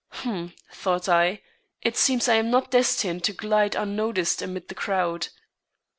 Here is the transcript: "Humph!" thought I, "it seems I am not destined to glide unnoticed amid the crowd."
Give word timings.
"Humph!" 0.09 0.53
thought 0.73 1.07
I, 1.07 1.43
"it 1.83 1.95
seems 1.95 2.27
I 2.27 2.33
am 2.33 2.49
not 2.49 2.71
destined 2.71 3.23
to 3.25 3.33
glide 3.33 3.75
unnoticed 3.75 4.41
amid 4.41 4.67
the 4.67 4.73
crowd." 4.73 5.27